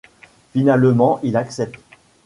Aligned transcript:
Finalement 0.53 1.19
il 1.21 1.37
accepte. 1.37 1.79